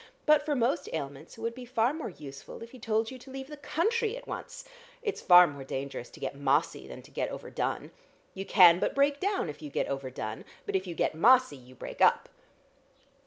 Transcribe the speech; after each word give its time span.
But 0.25 0.43
for 0.43 0.55
most 0.55 0.89
ailments 0.93 1.37
it 1.37 1.41
would 1.41 1.53
be 1.53 1.63
far 1.63 1.93
more 1.93 2.09
useful 2.09 2.63
if 2.63 2.71
he 2.71 2.79
told 2.79 3.11
you 3.11 3.19
to 3.19 3.29
leave 3.29 3.45
the 3.49 3.55
country 3.55 4.17
at 4.17 4.27
once. 4.27 4.65
It's 5.03 5.21
far 5.21 5.45
more 5.45 5.63
dangerous 5.63 6.09
to 6.09 6.19
get 6.19 6.33
mossy 6.35 6.87
than 6.87 7.03
to 7.03 7.11
get 7.11 7.29
over 7.29 7.51
done. 7.51 7.91
You 8.33 8.47
can 8.47 8.79
but 8.79 8.95
break 8.95 9.19
down 9.19 9.47
if 9.47 9.61
you 9.61 9.69
get 9.69 9.85
over 9.87 10.09
done, 10.09 10.43
but 10.65 10.75
if 10.75 10.87
you 10.87 10.95
get 10.95 11.13
mossy 11.13 11.55
you 11.55 11.75
break 11.75 12.01
up." 12.01 12.29